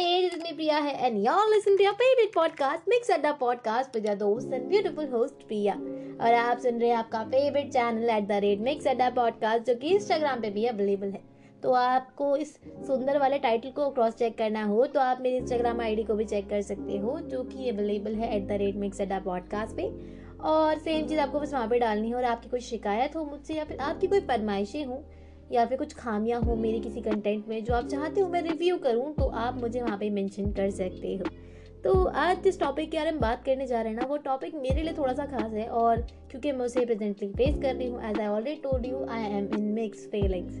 Hey, 0.00 0.22
this 0.22 0.34
is 0.34 0.42
me 0.42 0.54
Priya 0.54 0.80
here, 0.80 0.96
and 0.98 1.22
you're 1.22 1.50
listening 1.50 1.76
to 1.76 1.82
your 1.82 1.92
favorite 1.92 2.32
podcast, 2.32 2.86
Mix 2.86 3.10
Adda 3.10 3.36
Podcast 3.38 3.92
with 3.92 4.06
your 4.06 4.16
host 4.16 4.48
and 4.48 4.70
beautiful 4.70 5.06
host 5.06 5.42
Priya. 5.46 5.74
और 6.20 6.34
आप 6.34 6.58
सुन 6.58 6.78
रहे 6.80 6.88
हैं 6.90 6.96
आपका 6.96 7.22
favourite 7.24 7.72
channel 7.72 8.10
at 8.10 8.26
the 8.28 8.38
rate 8.44 8.60
mix 8.68 8.86
Adda 8.86 9.10
podcast 9.18 9.66
जो 9.66 9.74
कि 9.74 9.88
Instagram 9.94 10.40
पे 10.40 10.50
भी 10.50 10.64
available 10.66 11.10
है 11.10 11.20
तो 11.62 11.72
आपको 11.72 12.34
इस 12.36 12.54
सुंदर 12.86 13.18
वाले 13.18 13.38
टाइटल 13.38 13.70
को 13.76 13.90
क्रॉस 13.90 14.14
चेक 14.14 14.38
करना 14.38 14.64
हो 14.72 14.86
तो 14.94 15.00
आप 15.00 15.20
मेरी 15.22 15.36
इंस्टाग्राम 15.36 15.80
आईडी 15.80 16.04
को 16.04 16.14
भी 16.14 16.24
चेक 16.32 16.48
कर 16.50 16.62
सकते 16.72 16.98
हो 16.98 17.18
जो 17.30 17.42
कि 17.52 17.68
अवेलेबल 17.70 18.14
है 18.14 18.34
at 18.36 18.48
the 18.48 18.60
rate 18.64 18.76
mix 18.86 19.00
Adda 19.00 19.18
podcast 19.28 19.76
पे 19.76 19.90
और 20.48 20.78
सेम 20.78 21.06
चीज़ 21.08 21.20
आपको 21.20 21.40
बस 21.40 21.52
वहाँ 21.54 21.68
पे 21.68 21.78
डालनी 21.78 22.08
है 22.08 22.14
और 22.14 22.24
आपकी 22.34 22.48
कोई 22.48 22.60
शिकायत 22.74 23.16
हो 23.16 23.24
मुझसे 23.24 23.54
या 23.54 23.64
फिर 23.64 23.80
आपकी 23.90 24.06
कोई 24.06 24.20
फरमाइशें 24.28 24.84
हों 24.84 25.02
या 25.52 25.64
फिर 25.66 25.78
कुछ 25.78 25.94
खामियाँ 25.94 26.40
हो 26.40 26.56
मेरे 26.56 26.80
किसी 26.80 27.00
कंटेंट 27.00 27.48
में, 27.48 27.62
जो 27.64 27.74
आप 27.74 27.86
चाहते 27.86 28.20
हो 28.20 28.28
मैं 28.28 28.42
रिव्यू 28.42 28.76
करूँ 28.78 29.14
तो 29.14 29.24
आप 29.24 29.60
मुझे 29.60 29.80
वहाँ 29.82 29.98
पे 29.98 30.10
मेंशन 30.10 30.52
कर 30.52 30.70
सकते 30.70 31.14
हो। 31.16 31.24
तो 31.84 32.04
आज 32.04 32.42
जिस 32.42 32.58
टॉपिक 32.60 32.90
के 32.90 32.96
बारे 32.96 33.10
में 33.10 33.20
बात 33.20 33.44
करने 33.44 33.66
जा 33.66 33.80
रहे 33.82 33.92
हैं 33.92 34.00
ना, 34.00 34.06
वो 34.06 34.16
टॉपिक 34.18 34.54
मेरे 34.54 34.82
लिए 34.82 34.92
थोड़ा 34.92 35.12
सा 35.12 35.26
खास 35.26 35.52
है 35.52 35.66
और 35.66 36.00
क्योंकि 36.30 36.52
मैं 36.52 36.64
उसे 36.64 36.84
प्रेजेंटली 36.84 37.28
फेस 37.28 37.54
कर 37.62 37.74
रही 37.74 37.88
हूँ 37.88 38.02
as 38.10 38.20
I 38.20 38.26
already 38.26 38.60
told 38.62 38.86
you 38.86 39.04
I 39.10 39.24
am 39.28 39.48
in 39.54 39.64
mix 39.74 40.06
feelings 40.06 40.58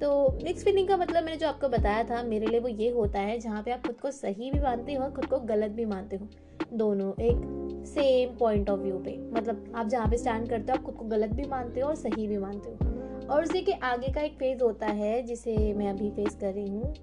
तो 0.00 0.10
मिक्स 0.44 0.64
फीलिंग 0.64 0.88
का 0.88 0.96
मतलब 0.96 1.24
मैंने 1.24 1.36
जो 1.36 1.46
आपको 1.48 1.68
बताया 1.68 2.04
था, 2.04 2.22
मेरे 2.22 2.46
लिए 2.46 2.60
वो 2.60 2.68
ये 2.68 2.90
होता 2.90 3.20
है 3.20 3.38
जहाँ 3.38 3.62
पे 3.62 3.70
आप 3.70 3.86
खुद 3.86 3.96
को 4.00 4.10
सही 4.10 4.50
भी 4.50 4.60
मानते 4.60 4.94
हो 4.94 5.04
और 5.04 5.10
खुद 5.12 5.26
को 5.26 5.38
गलत 5.46 5.70
भी 5.70 5.84
मानते 5.84 6.16
हो। 6.16 6.28
दोनों 6.74 7.10
एक 7.22 7.84
सेम 7.86 8.36
पॉइंट 8.38 8.70
ऑफ़ 8.70 8.80
व्यू 8.80 8.98
पे। 8.98 9.16
मतलब 9.32 9.72
आप 9.76 9.88
जहाँ 9.88 10.08
पे 10.10 10.18
स्टैंड 10.18 10.48
करते 10.48 10.72
हो, 10.72 10.78
आप 10.78 10.84
खुद 10.84 10.94
को 10.94 11.04
गलत 11.06 11.30
भी 11.30 11.44
मानते 11.46 11.80
हो 11.80 11.88
और 11.88 11.94
सही 11.96 12.26
भी 12.26 12.38
मानते 12.38 12.70
हो। 12.70 12.89
और 13.30 13.44
उसी 13.44 13.60
के 13.62 13.72
आगे 13.92 14.12
का 14.12 14.20
एक 14.20 14.38
फ़ेज़ 14.38 14.62
होता 14.62 14.86
है 15.02 15.20
जिसे 15.22 15.56
मैं 15.74 15.88
अभी 15.90 16.10
फेस 16.16 16.34
कर 16.40 16.52
रही 16.54 16.68
हूँ 16.68 16.94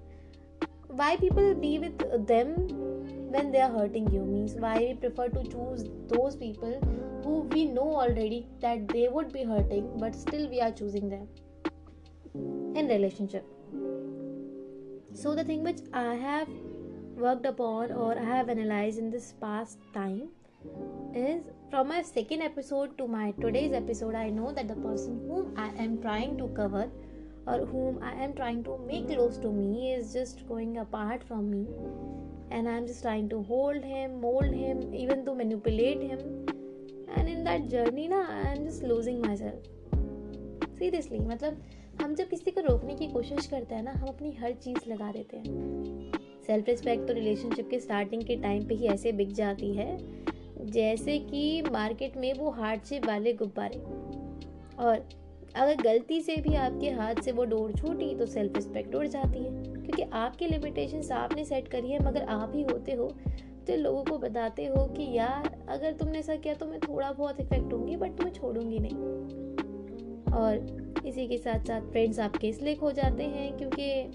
why 0.98 1.16
people 1.16 1.54
be 1.60 1.76
with 1.78 2.02
them 2.30 2.54
when 3.32 3.50
they 3.52 3.60
are 3.60 3.70
hurting 3.72 4.06
you 4.12 4.20
means 4.26 4.54
why 4.64 4.76
we 4.82 4.92
prefer 5.00 5.24
to 5.32 5.40
choose 5.54 5.82
those 6.12 6.36
people 6.36 6.70
who 7.24 7.40
we 7.54 7.64
know 7.72 7.88
already 8.04 8.38
that 8.62 8.86
they 8.92 9.02
would 9.16 9.32
be 9.34 9.42
hurting 9.50 9.90
but 10.02 10.16
still 10.20 10.46
we 10.54 10.62
are 10.66 10.70
choosing 10.78 11.10
them 11.10 11.26
in 12.82 12.88
relationship 12.88 13.44
so 15.22 15.34
the 15.34 15.44
thing 15.50 15.62
which 15.70 15.84
i 16.04 16.14
have 16.24 16.56
worked 17.26 17.46
upon 17.52 17.94
or 18.06 18.10
i 18.18 18.26
have 18.32 18.54
analyzed 18.56 19.04
in 19.04 19.10
this 19.10 19.28
past 19.44 19.86
time 19.92 20.28
is 21.26 21.50
from 21.70 21.88
my 21.88 22.00
second 22.00 22.40
episode 22.40 22.96
to 22.96 23.06
my 23.06 23.30
today's 23.40 23.72
episode, 23.72 24.14
I 24.14 24.30
know 24.30 24.52
that 24.52 24.68
the 24.68 24.74
person 24.74 25.20
whom 25.28 25.52
I 25.56 25.68
am 25.82 26.00
trying 26.00 26.38
to 26.38 26.48
cover 26.48 26.88
or 27.46 27.66
whom 27.66 28.02
I 28.02 28.12
am 28.24 28.32
trying 28.32 28.64
to 28.64 28.78
make 28.86 29.08
close 29.08 29.36
to 29.38 29.50
me 29.52 29.92
is 29.92 30.12
just 30.12 30.46
going 30.48 30.78
apart 30.78 31.22
from 31.28 31.50
me, 31.50 31.66
and 32.50 32.68
I'm 32.68 32.86
just 32.86 33.02
trying 33.02 33.28
to 33.30 33.42
hold 33.42 33.84
him, 33.84 34.20
mold 34.20 34.52
him, 34.52 34.94
even 34.94 35.26
to 35.26 35.34
manipulate 35.34 36.00
him. 36.00 36.46
And 37.14 37.28
in 37.28 37.44
that 37.44 37.68
journey, 37.68 38.08
na, 38.08 38.22
I'm 38.44 38.64
just 38.64 38.82
losing 38.82 39.20
myself. 39.20 39.74
Seriously 40.78 41.18
मतलब 41.18 41.62
हम 42.00 42.14
जब 42.14 42.28
किसी 42.28 42.50
को 42.50 42.60
रोकने 42.68 42.94
की 42.94 43.06
कोशिश 43.12 43.46
करते 43.46 43.74
हैं 43.74 43.82
ना 43.82 43.92
हम 43.92 44.08
अपनी 44.08 44.30
हर 44.40 44.52
चीज़ 44.64 44.88
लगा 44.90 45.10
देते 45.12 45.36
हैं 45.36 46.10
सेल्फ 46.46 46.68
रिस्पेक्ट 46.68 47.06
तो 47.08 47.14
रिलेशनशिप 47.14 47.68
के 47.70 47.80
स्टार्टिंग 47.80 48.22
के 48.26 48.36
टाइम 48.42 48.66
पे 48.68 48.74
ही 48.74 48.86
ऐसे 48.88 49.12
बिक 49.20 49.32
जाती 49.40 49.72
है 49.76 49.88
जैसे 50.60 51.18
कि 51.18 51.62
मार्केट 51.62 52.16
में 52.16 52.32
वो 52.34 52.50
हार्ट 52.50 52.84
शेप 52.84 53.06
वाले 53.06 53.32
गुब्बारे। 53.32 53.78
और 54.78 55.08
अगर 55.56 55.82
गलती 55.82 56.20
से 56.20 56.36
भी 56.36 56.54
आपके 56.54 56.90
हाथ 56.90 57.14
से 57.14 57.32
वो 57.32 57.44
डोर 57.44 57.72
छूटी 57.72 58.14
तो 58.14 58.26
सेल्फ 58.26 58.56
रिस्पेक्ट 58.56 58.94
उड़ 58.94 59.06
जाती 59.06 59.38
है। 59.38 59.62
क्योंकि 59.62 60.02
आपकी 60.02 60.46
लिमिटेशन 60.46 61.12
आपने 61.12 61.44
सेट 61.44 61.68
करी 61.68 61.90
है, 61.90 62.04
मगर 62.06 62.22
आप 62.22 62.52
ही 62.54 62.62
होते 62.62 62.92
हो। 62.92 63.06
तो 63.66 63.76
लोगों 63.76 64.04
को 64.04 64.18
बताते 64.18 64.66
हो 64.66 64.84
कि 64.86 65.16
यार, 65.16 65.66
अगर 65.68 65.92
तुमने 65.92 66.18
ऐसा 66.18 66.36
किया 66.36 66.54
तो 66.54 66.66
मैं 66.66 66.80
थोड़ा 66.80 67.12
बहुत 67.12 67.40
इफ़ेक्ट 67.40 67.72
होंगी 67.72 67.96
बट 67.96 68.16
तुम्हें 68.16 68.34
छोड़ूँगी 68.34 68.78
नहीं। 68.78 68.96
और 70.32 71.02
इसी 71.06 71.26
के 71.26 71.38
साथ 71.38 71.64
साथ 71.64 71.80
फ्रेंड्स 71.80 72.18
आपके 72.20 72.48
इसलिए 72.48 72.74
खो 72.74 72.92
जाते 72.92 73.24
हैं, 73.24 73.56
क्योंकि 73.56 74.10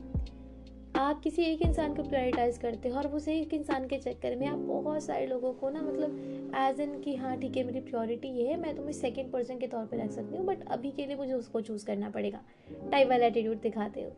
आप 0.95 1.21
किसी 1.21 1.41
एक 1.43 1.61
इंसान 1.61 1.93
को 1.95 2.03
प्रायोरिटाइज 2.03 2.57
करते 2.57 2.89
हो 2.89 2.97
और 2.97 3.07
उस 3.07 3.27
एक 3.27 3.53
इंसान 3.53 3.87
के 3.87 3.97
चक्कर 3.97 4.35
में 4.35 4.45
आप 4.47 4.57
बहुत 4.57 5.03
सारे 5.03 5.25
लोगों 5.27 5.53
को 5.53 5.69
ना 5.69 5.81
मतलब 5.81 6.51
एज 6.57 6.79
एन 6.81 6.99
कि 7.01 7.15
हाँ 7.15 7.35
ठीक 7.37 7.57
है, 7.57 7.63
मेरी 7.63 7.79
प्योरिटी 7.79 8.27
ये 8.29 8.47
है, 8.47 8.59
मैं 8.61 8.75
तुम्हें 8.75 8.93
सेकेंड 8.93 9.31
पर्सन 9.31 9.57
के 9.59 9.67
तौर 9.67 9.85
पर 9.85 9.97
रख 9.97 10.11
सकती 10.11 10.37
हूँ 10.37 10.45
बट 10.45 10.67
अभी 10.67 10.91
के 10.91 11.05
लिए 11.05 11.15
मुझे 11.15 11.33
उसको 11.33 11.61
चूज़ 11.61 11.85
करना 11.85 12.09
पड़ेगा। 12.09 12.41
टाइप 12.91 13.07
वाला 13.09 13.25
एटीट्यूड 13.25 13.61
दिखाते 13.61 14.01
हो। 14.01 14.11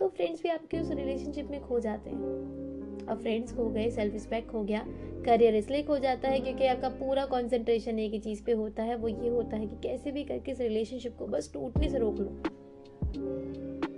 तो 0.00 0.08
फ्रेंड्स 0.08 0.42
भी 0.42 0.48
आपके 0.48 0.78
उस 0.78 0.90
रिलेशनशिप 0.90 1.50
में 1.50 1.60
खो 1.60 1.80
जाते 1.80 2.10
हैं। 2.10 3.06
अब 3.08 3.18
फ्रेंड्स 3.18 3.54
खो 3.56 3.68
गए 3.68 3.90
सेल्फ 3.90 4.12
रिस्पेक्ट 4.12 4.50
खो 4.50 4.62
गया 4.62 4.84
करियर 5.26 5.54
इसलिए 5.54 5.82
खो 5.82 5.98
जाता 5.98 6.28
है 6.28 6.40
क्योंकि 6.40 6.66
आपका 6.66 6.88
पूरा 6.90 7.24
कॉन्सेंट्रेशन 7.26 7.98
एक 7.98 8.12
ही 8.12 8.18
चीज़ 8.18 8.44
पे 8.44 8.52
होता 8.52 8.82
है, 8.82 8.96
वो 8.96 9.08
ये 9.08 9.28
होता 9.28 9.56
है 9.56 9.66
कि 9.66 9.76
कैसे 9.82 10.12
भी 10.12 10.24
करके 10.24 10.52
इस 10.52 10.60
रिलेशनशिप 10.60 11.16
को 11.18 11.26
बस 11.26 11.50
टूटने 11.54 11.88
से 11.90 11.98
रोक 11.98 12.18
लो। 12.18 12.42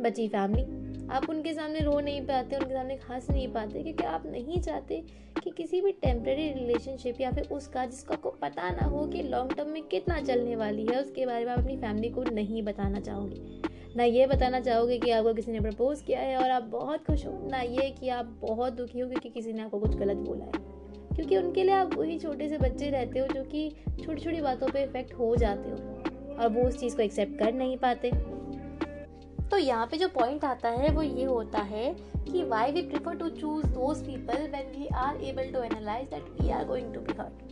बची 0.03 0.29
फैमिली 0.29 0.84
आप 1.11 1.31
उनके 1.31 1.55
सामने 1.55 1.81
रो 1.81 2.01
नहीं 2.01 2.21
पाते, 2.21 2.57
उनके 2.57 2.75
सामने 2.75 2.99
हंस 3.11 3.31
नहीं 3.31 3.49
पाते 3.49 3.83
क्योंकि 3.83 4.05
आप 4.05 4.23
नहीं 4.27 4.61
चाहते 4.61 5.03
कि 5.45 5.51
किसी 5.51 5.81
भी 5.81 5.93
टेम्प्रेरी 5.93 6.53
रिलेशनशिप 6.53 7.21
या 7.21 7.31
फिर 7.31 7.49
उसका, 7.53 7.87
जिसका 7.87 8.15
को 8.15 8.31
पता 8.31 8.71
ना 8.71 8.85
हो 8.85 9.07
कि 9.07 9.23
लॉन्ग 9.23 9.53
टर्म 9.53 9.69
में 9.69 9.83
कितना 9.83 10.21
चलने 10.21 10.57
वाली 10.57 10.87
है, 10.87 11.01
उसके 11.01 11.27
बारे 11.27 11.45
में 11.45 11.53
आप 11.53 11.59
अपनी 11.59 11.77
फैमिली 11.77 12.09
को 12.09 12.23
नहीं 12.23 12.63
बताना 12.63 13.01
चाहोगे। 13.01 13.63
ना 13.97 14.05
ये 14.05 14.27
बताना 14.27 14.61
चाहोगे 14.61 14.99
कि 14.99 15.11
आपको 15.11 15.35
किसी 15.35 15.53
ने 15.53 15.61
प्रपोज 15.61 16.03
किया 16.03 16.21
है 16.21 16.37
और 16.37 16.51
आप 16.51 16.63
बहुत 16.63 17.07
खुश 17.07 17.27
हो, 17.27 17.49
ना 17.51 17.61
ये 17.61 17.91
कि 17.91 18.09
आप 18.09 18.39
बहुत 18.41 18.73
दुखी 18.73 19.01
हो 19.01 19.09
क्योंकि 19.09 19.29
किसी 19.29 19.53
ने 19.53 19.63
आपको 19.63 19.81
कुछ 19.81 19.97
गलत 19.97 20.17
बोला 20.17 20.45
है। 20.45 20.53
क्योंकि 21.15 21.37
उनके 21.37 21.63
लिए 21.63 21.75
आप 21.75 21.95
वही 21.95 22.19
छोटे 22.19 22.49
से 22.49 22.59
बच्चे 22.59 22.91
रहते 22.91 23.19
हो 23.19 23.27
जो 23.27 23.45
कि 23.45 23.71
छोटी 24.05 24.21
छोटी 24.21 24.41
बातों 24.41 24.69
पे 24.69 24.83
इफ़ेक्ट 24.83 25.15
हो 25.15 25.37
जाते 25.37 25.71
हो 25.71 25.77
और 26.37 26.49
वो 26.49 26.63
उस 26.63 26.81
चीज़ 26.81 26.97
को 26.97 27.03
एक्सेप्ट 27.03 27.39
कर 27.39 27.53
नहीं 27.53 27.77
पाते। 27.77 28.34
तो 29.55 29.59
यहाँ 29.59 29.87
पे 29.87 29.97
जो 29.97 30.07
पॉइंट 30.09 30.45
आता 30.45 30.69
है 30.69 30.89
वो 30.91 31.03
ये 31.03 31.25
होता 31.25 31.59
है 31.63 31.93
कि 32.25 32.43
why 32.45 32.73
we 32.73 32.81
prefer 32.83 33.17
to 33.17 33.29
choose 33.29 33.67
those 33.67 34.01
people 34.07 34.47
when 34.53 34.71
we 34.71 34.87
are 34.97 35.21
able 35.25 35.53
to 35.53 35.63
analyse 35.63 36.09
that 36.09 36.25
we 36.41 36.51
are 36.51 36.65
going 36.65 36.95
to 36.95 37.01
be 37.01 37.13
hurt 37.21 37.43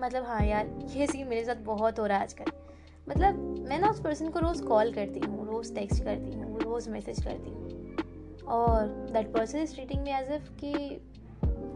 मतलब 0.00 0.24
हाँ 0.24 0.44
यार, 0.46 0.68
ये 0.96 1.06
सीन 1.06 1.26
मेरे 1.28 1.44
साथ 1.44 1.64
बहुत 1.64 1.98
हो 1.98 2.06
रहा 2.06 2.18
है 2.18 2.24
आजकल। 2.24 2.52
मतलब 3.06 3.38
मैं 3.68 3.78
ना 3.78 3.90
उस 3.90 4.00
पर्सन 4.00 4.28
को 4.28 4.40
रोज़ 4.40 4.62
कॉल 4.62 4.92
करती 4.92 5.20
हूँ, 5.20 5.46
रोज़ 5.46 5.74
टेक्स्ट 5.74 6.04
करती 6.04 6.38
हूँ, 6.38 6.60
रोज़ 6.60 6.88
मैसेज 6.90 7.22
करती 7.24 7.50
हूँ। 7.50 8.44
और 8.48 8.86
that 9.12 9.32
person 9.34 9.58
is 9.58 9.74
treating 9.74 10.02
me 10.02 10.10
as 10.10 10.30
if 10.32 10.48
कि 10.62 11.00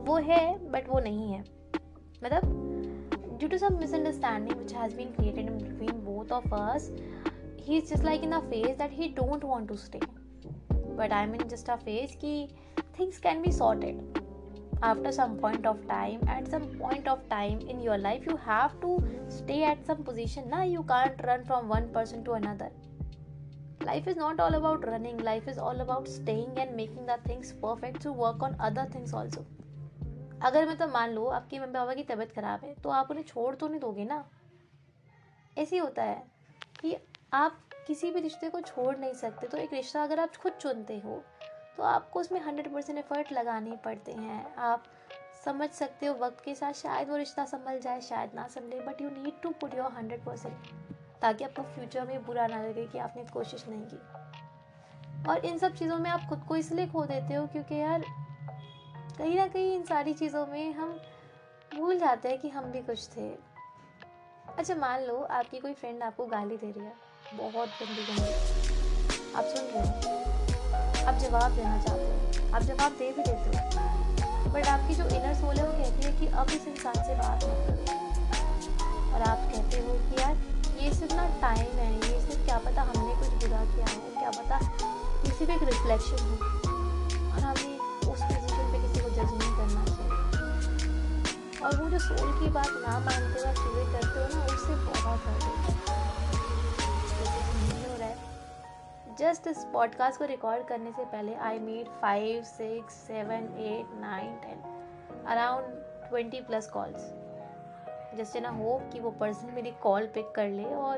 वो 0.06 0.18
है 0.20 0.70
बट 0.70 0.88
वो 0.88 1.00
नहीं 1.00 1.32
है। 1.32 1.40
मतलब 2.24 3.38
due 3.38 3.48
to 3.48 3.58
some 3.58 3.78
misunderstanding 3.78 4.58
which 4.58 4.74
has 4.74 4.96
been 4.96 5.12
created 5.12 5.50
between 5.50 6.04
both 6.04 6.32
of 6.32 6.54
us 6.54 6.90
he 7.62 7.76
is 7.76 7.94
just 7.94 8.04
like 8.04 8.22
in 8.22 8.32
a 8.32 8.40
phase 8.40 8.78
that 8.78 8.92
he 8.92 9.08
don't 9.08 9.44
want 9.44 9.68
to 9.68 9.76
stay 9.76 10.00
but 10.72 11.12
I 11.12 11.26
mean 11.26 11.48
just 11.48 11.70
a 11.70 11.76
phase 11.76 12.16
कि 12.16 12.48
things 12.98 13.18
can 13.18 13.42
be 13.42 13.52
sorted 13.52 14.18
after 14.84 15.10
some 15.10 15.36
point 15.36 15.66
of 15.66 15.86
time 15.86 16.28
at 16.28 16.48
some 16.48 16.60
point 16.78 17.08
of 17.08 17.20
time 17.20 17.58
in 17.58 17.80
your 17.80 17.98
life 17.98 18.28
you 18.28 18.36
have 18.36 18.80
to 18.80 18.98
stay 19.30 19.54
at 19.54 19.84
some 19.84 19.94
position 19.94 20.48
ना 20.48 20.62
you 20.62 20.82
can't 20.82 21.22
run 21.22 21.44
from 21.44 21.66
one 21.66 21.92
person 21.92 22.22
to 22.22 22.32
another 22.32 22.70
life 23.84 24.08
is 24.08 24.18
not 24.18 24.40
all 24.40 24.54
about 24.54 24.84
running 24.84 25.20
life 25.20 25.48
is 25.48 25.58
all 25.58 25.78
about 25.78 26.06
staying 26.06 26.58
and 26.58 26.76
making 26.76 27.06
the 27.06 27.18
things 27.28 27.52
perfect 27.52 28.02
to 28.02 28.12
work 28.12 28.42
on 28.42 28.54
other 28.54 28.90
things 28.94 29.14
also 29.14 29.44
अगर 30.42 30.66
मैं 30.66 30.76
तो 30.78 30.86
मान 30.86 31.10
लो 31.10 31.26
आपकी 31.26 31.58
mummy 31.58 31.72
papa 31.72 31.94
की 31.94 32.02
तबीयत 32.02 32.32
खराब 32.32 32.60
है 32.64 32.74
तो 32.74 32.90
आप 32.90 33.10
उन्हें 33.10 33.24
छोड़ 33.24 33.54
तो 33.54 33.68
नहीं 33.68 33.80
दोगे 33.80 34.04
ना? 34.04 34.24
ऐसे 35.58 35.78
होता 35.78 36.02
है 36.02 36.22
कि 36.80 36.96
आप 37.32 37.60
किसी 37.86 38.10
भी 38.10 38.20
रिश्ते 38.20 38.48
को 38.50 38.60
छोड़ 38.60 38.96
नहीं 38.96 39.12
सकते 39.14 39.46
तो 39.46 39.58
एक 39.58 39.72
रिश्ता 39.72 40.02
अगर 40.02 40.20
आप 40.20 40.36
खुद 40.36 40.52
चुनते 40.52 40.98
हो 40.98 41.22
तो 41.76 41.82
आपको 41.82 42.20
उसमें 42.20 42.40
हंड्रेड 42.40 42.72
परसेंट 42.74 42.98
एफर्ट 42.98 43.32
लगाने 43.32 43.76
पड़ते 43.84 44.12
हैं। 44.12 44.54
आप 44.56 44.84
समझ 45.44 45.68
सकते 45.70 46.06
हो 46.06 46.14
वक्त 46.16 46.44
के 46.44 46.54
साथ 46.54 46.72
शायद 46.72 47.08
वो 47.08 47.16
रिश्ता 47.16 47.44
संभल 47.44 47.78
जाए, 47.80 48.00
शायद 48.00 48.34
ना 48.34 48.46
संभले 48.48 48.80
but 48.80 49.00
you 49.02 49.10
need 49.10 49.40
to 49.42 49.50
put 49.50 49.74
your 49.74 49.92
hundred 49.92 50.24
percent 50.24 50.54
ताकि 51.22 51.44
आपको 51.44 51.62
फ्यूचर 51.64 52.06
में 52.06 52.24
बुरा 52.26 52.46
ना 52.46 52.62
लगे 52.62 52.86
कि 52.86 52.98
आपने 52.98 53.24
कोशिश 53.24 53.64
नहीं 53.68 53.84
की। 53.84 55.28
और 55.30 55.44
इन 55.46 55.58
सब 55.58 55.74
चीज़ों 55.74 55.98
में 55.98 56.10
आप 56.10 56.28
खुद 56.28 56.44
को 56.48 56.56
इसलिए 56.56 56.86
खो 56.86 57.04
देते 57.06 57.34
हो 57.34 57.46
क्योंकि 57.46 57.74
यार, 57.74 58.04
कहीं 59.18 59.36
ना 59.36 59.46
कहीं 59.46 59.74
इन 59.74 59.82
सारी 59.84 60.12
चीज़ों 60.14 60.46
में 60.46 60.72
हम 60.74 60.98
भूल 61.76 61.98
जाते 61.98 62.28
हैं 62.28 62.38
कि 62.38 62.48
हम 62.48 62.64
भी 62.64 62.82
कुछ 62.82 63.08
थे। 63.08 63.30
अच्छा 64.48 64.74
मान 64.74 65.02
लो 65.02 65.16
आपकी 65.32 65.58
कोई 65.58 65.74
फ्रेंड 65.74 66.02
आपको 66.02 66.26
गाली 66.26 66.56
दे 66.56 66.70
रही 66.70 66.84
है। 66.84 67.10
बहुत 67.34 67.68
गंदी 67.68 68.02
गंदी। 68.02 68.32
आप 69.34 69.44
सुन 69.44 69.64
रहे 69.64 69.82
हो। 69.82 71.06
आप 71.06 71.14
जवाब 71.14 71.52
देना 71.52 71.82
चाहते 71.82 72.02
हो। 72.02 72.56
आप 72.56 72.62
जवाब 72.62 72.92
दे 72.92 73.12
भी 73.12 73.22
देते 73.22 73.58
हो। 73.58 74.50
बट 74.50 74.66
आपकी 74.66 74.94
जो 74.94 75.04
इनर 75.04 75.34
सोल 75.34 75.56
है, 75.56 75.66
वो 75.66 75.72
कहती 75.72 76.02
है 76.06 76.12
कि 76.20 76.26
अब 76.26 76.50
इस 76.50 76.66
इंसान 76.66 76.94
से 76.94 77.14
बात 77.14 77.36
मत 77.36 77.42
करो। 77.42 79.14
और 79.14 79.22
आप 79.22 79.38
कहते 79.38 79.76
हो 79.76 79.92
कि 79.92 80.22
यार, 80.22 80.36
ये 80.80 80.94
सिर्फ़ 80.94 81.14
ना 81.14 81.26
टाइम 81.26 81.76
है, 81.76 81.94
ये 81.94 82.26
सिर्फ़ 82.26 82.44
क्या 82.44 82.58
पता 82.58 82.82
हमने 82.82 83.14
कुछ 83.14 83.28
बुरा 83.28 83.64
किया 83.64 83.86
है, 83.86 83.96
क्या 83.96 84.30
पता 84.30 84.58
किसी 85.22 85.46
पर 85.46 85.52
एक 85.52 85.62
रिफ्लेक्शन 85.62 86.16
है। 86.16 86.36
और 87.32 87.40
हमें 87.40 87.78
उस 87.78 88.22
पोजिशन 88.22 88.72
पे 88.72 88.88
किसी 88.88 89.00
को 89.00 89.10
जज 89.10 89.42
नहीं 89.42 89.56
करना 89.56 89.84
चाहिए। 89.84 90.12
और 91.60 91.82
वो 91.82 91.90
जो 91.90 91.98
सोल 91.98 92.40
की 92.40 92.48
बात 92.48 92.68
ना 92.68 92.98
मानते 92.98 93.40
हुए 93.40 93.48
आप 93.48 94.02
करते 94.02 94.20
हो 94.20 94.40
ना 94.40 94.51
जस्ट 99.22 99.46
इस 99.46 99.64
पॉडकास्ट 99.72 100.18
को 100.18 100.24
रिकॉर्ड 100.24 100.66
करने 100.66 100.90
से 100.92 101.04
पहले 101.04 101.34
I 101.34 101.58
made 101.58 101.88
five 101.88 102.42
six 102.42 102.94
seven 102.94 103.44
eight 103.58 104.00
nine 104.00 104.34
ten 104.36 105.24
around 105.26 105.66
twenty 106.08 106.40
plus 106.40 106.70
calls 106.70 107.12
just 108.16 108.36
in 108.36 108.46
hope 108.46 108.90
कि 108.92 109.00
वो 109.00 109.10
पर्सन 109.10 109.52
मेरी 109.54 109.70
कॉल 109.70 110.06
पिक 110.06 110.32
कर 110.36 110.48
ले 110.48 110.64
और 110.64 110.96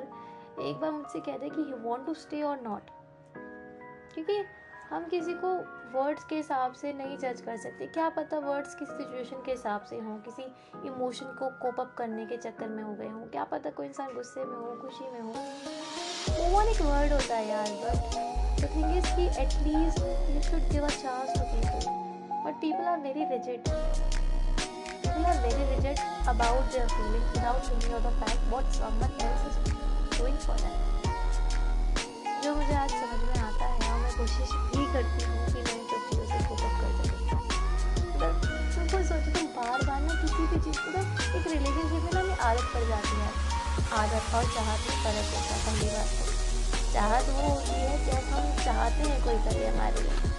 एक 0.61 0.77
बार 0.77 0.91
मुझसे 0.91 1.21
कह 1.21 1.39
दे 1.39 1.49
कि 1.49 1.63
ही 1.63 1.73
वॉन्ट 1.73 2.07
टू 2.07 2.15
स्टे 2.15 2.43
और 2.43 2.61
नॉट 2.61 2.91
क्योंकि 4.15 4.45
हम 4.91 5.05
किसी 5.05 5.35
को 5.35 5.55
वर्ड्स 5.99 6.25
के 6.25 6.37
हिसाब 6.37 6.73
से 6.73 6.93
नहीं 6.93 7.17
जज 7.19 7.41
कर 7.41 7.57
सकते। 7.57 7.87
क्या 7.87 8.09
पता 8.09 8.39
वर्ड्स 8.39 8.75
किस 8.75 8.89
सिचुएशन 8.89 9.43
के 9.47 9.51
हिसाब 9.51 9.83
से 9.83 9.99
हों, 9.99 10.19
किसी 10.19 10.43
इमोशन 10.87 11.27
को 11.27 11.49
कोप 11.63 11.81
अप 11.81 11.95
करने 11.99 12.27
के 12.27 12.37
चक्कर 12.37 12.69
में 12.69 12.83
हो 12.83 12.95
गए 12.95 13.09
हों। 13.09 13.27
क्या 13.27 13.45
पता 13.45 13.71
कोई 13.71 13.87
इंसान 13.87 14.15
गुस्से 14.15 14.45
में 14.45 14.57
हो, 14.57 14.77
खुशी 14.77 15.11
में 15.11 15.21
हो। 15.21 15.35
वो 16.29 16.61
एक 16.63 16.81
वर्ड 16.83 17.13
होता 17.13 17.37
है 17.37 17.47
यार 17.49 17.71
बट 17.81 18.15
द 18.61 18.69
थिंग 18.75 18.97
इज़ 18.97 19.09
कि 19.17 19.25
at least 19.43 19.99
you 20.35 20.41
should 20.43 20.63
give 20.71 20.85
a 20.85 20.89
chance 20.89 21.29
to 21.35 21.43
people 21.51 21.83
but 22.45 22.55
people 22.61 22.85
are 22.93 22.99
very 23.01 23.25
rigid 23.33 23.69
people 23.69 25.25
are 25.25 25.39
very 25.43 25.65
rigid 25.75 25.99
about 26.29 26.63
their 26.73 26.89
feelings 26.95 27.29
without 27.37 27.61
thinking 27.69 27.95
of 27.95 28.03
the 28.03 28.13
fact 28.23 28.43
what 28.51 28.67
someone 28.79 29.11
else 29.27 29.43
is 29.49 29.59
doing 30.19 30.39
for 30.47 30.59
them 30.65 30.79
जो 32.45 32.55
मुझे 32.55 32.75
आज 32.75 32.91
समझ 32.91 33.21
में 33.29 33.39
आता 33.43 33.65
है 33.65 33.77
और 33.93 33.99
मैं 34.01 34.13
कोशिश 34.17 34.51
भी 34.77 34.85
करती 34.93 35.21
हूँ 35.25 35.39
कि 35.47 35.59
मैं 35.61 35.79
सब 35.91 36.01
चीज़ों 36.11 36.27
से 36.27 36.39
फोकस 36.49 36.75
कर 36.81 36.91
सकूँ। 36.99 37.21
मतलब 38.09 38.33
मैं 38.77 38.87
कोई 38.91 39.05
सोचती 39.11 39.31
तुम 39.39 39.47
बार 39.57 39.79
बार 39.87 40.01
ना 40.03 40.15
किसी 40.23 40.43
भी 40.53 40.59
चीज़ 40.65 40.79
को 40.79 40.89
ना 40.97 41.03
एक 41.39 41.47
रिलेशनशिप 41.47 42.03
में 42.05 42.13
ना 42.13 42.21
हमें 42.21 42.39
आदत 42.49 42.67
पड़ 42.75 42.85
जाती 42.89 43.17
है। 43.21 43.54
आदत 43.95 44.35
और 44.35 44.45
चाहत 44.55 44.81
में 44.89 44.97
फ़र्क 45.05 45.29
होता 45.35 45.55
है, 45.55 45.59
पहली 45.65 45.89
बात 45.89 46.09
तो। 46.19 46.93
चाहत 46.93 47.29
वो 47.29 47.49
होती 47.49 47.73
है 47.73 47.95
जब 48.07 48.33
हम 48.33 48.65
चाहते 48.65 49.09
हैं 49.09 49.23
कोई 49.25 49.39
करे 49.45 49.67
हमारे 49.67 50.03
लिए। 50.03 50.33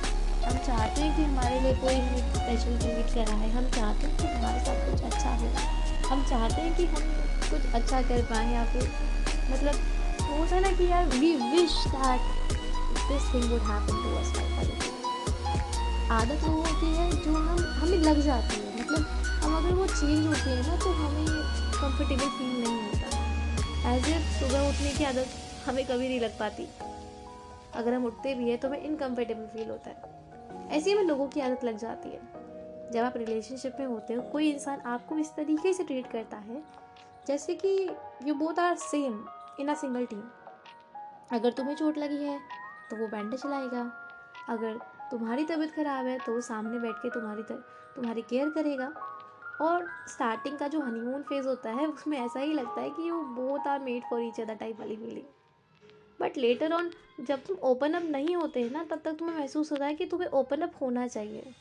हम 0.46 0.58
चाहते 0.58 1.02
हैं 1.02 1.16
कि 1.16 1.24
हमारे 1.24 1.60
लिए 1.60 1.74
कोई 1.74 1.96
स्पेशल 2.36 2.78
ट्रीट 2.78 3.14
कराए। 3.14 3.50
हम 3.50 3.70
चाहते 3.70 4.08
हैं 4.08 4.18
कि 4.18 4.28
हमारे 4.28 4.60
साथ 4.60 4.92
कुछ 4.92 5.02
अच्छा 5.04 5.30
हो। 5.30 5.48
हम 6.10 6.24
चाहते 6.30 6.62
हैं 6.62 6.76
कि 6.76 6.86
हम 6.86 7.04
कुछ 7.50 7.74
अच्छा 7.74 8.02
कर 8.02 8.22
पाएँ 8.22 8.54
या 8.54 8.66
फिर 8.66 8.92
मतलब 9.52 9.76
होता 10.22 10.56
है 10.56 10.62
ना 10.62 10.72
कि 10.72 10.92
यार 10.92 11.06
we 11.06 11.36
wish 11.36 11.84
that 11.88 12.22
this 13.08 13.34
thing 13.34 13.52
would 13.52 13.62
happen 13.62 14.04
to 14.04 14.16
us 14.16 14.34
आदत 16.12 16.44
वो 16.44 16.56
होती 16.56 16.96
है 16.96 17.12
जो 17.12 17.34
हम, 17.34 17.58
हमें 17.60 17.98
लग 17.98 18.22
जाती 18.22 18.56
है। 18.56 18.82
मतलब 18.82 19.06
हम 19.44 19.56
अगर 19.58 19.74
वो 19.74 19.86
चेंज 19.86 20.28
होती 20.28 20.50
है 20.50 20.68
ना 20.68 20.76
तो 20.76 20.92
हमें 20.94 21.26
कंफर्टेबल 21.76 22.30
फील 22.30 22.64
नहीं 22.64 22.82
होता। 22.84 23.25
एज 23.86 24.06
सुबह 24.34 24.68
उठने 24.68 24.92
की 24.94 25.04
आदत 25.04 25.28
हमें 25.66 25.86
कभी 25.86 26.08
नहीं 26.08 26.20
लग 26.20 26.38
पाती। 26.40 26.68
अगर 27.76 27.94
हम 27.94 28.06
उठते 28.06 28.34
भी 28.36 28.50
हैं 28.50 28.58
तो 28.60 28.68
हमें 28.68 28.82
इनकम्फर्टेबल 28.82 29.46
फील 29.48 29.70
होता 29.70 29.90
है। 29.90 30.70
ऐसे 30.70 30.92
हमें 30.92 31.04
लोगों 31.04 31.28
की 31.28 31.42
आदत 31.42 31.64
लग 31.64 31.78
जाती 31.78 32.10
है। 32.10 32.22
जब 32.92 33.04
आप 33.04 33.18
रिलेशनशिप 33.18 33.76
में 33.80 33.86
होते 33.86 34.14
हो 34.14 34.22
कोई 34.32 34.50
इंसान 34.52 34.82
आपको 34.88 35.18
इस 35.18 35.34
तरीके 35.36 35.74
से 35.74 35.84
ट्रीट 35.84 36.08
करता 36.08 36.38
है 36.40 36.62
जैसे 37.28 37.56
कि 37.56 37.78
you 38.24 38.34
both 38.36 38.60
are 38.60 38.76
same 38.80 39.24
in 39.60 39.68
a 39.68 39.74
single 39.74 40.06
team 40.06 40.24
अगर 41.32 41.52
तुम्हें 41.52 41.76
चोट 41.76 41.98
लगी 41.98 42.24
है 42.24 42.40
तो 42.90 42.96
वो 42.96 43.08
बैंडेज 43.08 43.42
चलाएगा। 43.42 43.90
अगर 44.50 44.80
तुम्हारी 45.12 45.46
तबीयत 45.46 45.76
ख़राब 45.76 46.06
है 46.06 46.18
तो 46.20 46.34
वो 46.34 46.42
सामने 46.44 46.80
बैठ 46.80 46.96
के 46.96 47.10
तुम्हारी 47.10 47.44
तर, 47.44 47.64
तुम्हारी 47.96 48.22
केयर 48.22 48.50
करेगा। 48.50 48.94
और 49.62 49.88
स्टार्टिंग 50.08 50.58
का 50.58 50.68
जो 50.68 50.82
हनीमून 50.82 51.22
फ़ेज़ 51.22 51.48
होता 51.48 51.72
है, 51.72 51.88
उसमें 51.88 52.18
ऐसा 52.18 52.40
ही 52.40 52.54
लगता 52.54 52.82
है 52.82 52.90
कि 52.90 53.12
वो 53.12 53.22
बहुत 53.22 53.68
are 53.68 53.80
made 53.80 54.04
for 54.04 54.22
each 54.22 54.40
other 54.42 54.56
type 54.56 54.80
वाली 54.80 54.96
फीलिंग 54.96 55.26
बट 56.22 56.38
लेटर 56.38 56.74
ऑन 56.74 56.92
जब 57.20 57.46
तुम 57.46 57.58
ओपन 57.58 57.94
अप 57.94 58.04
नहीं 58.04 58.36
होते 58.36 58.60
हैं 58.60 58.72
ना, 58.72 58.84
तब 58.84 59.02
तक 59.06 59.12
तुम्हें 59.12 59.38
महसूस 59.38 59.72
होता 59.72 59.86
है 59.86 59.96
कि 59.96 60.06
तुम्हें 60.06 60.30
ओपन 60.30 60.62
अप 60.62 60.74
होना 60.82 61.08
चाहिए. 61.08 61.54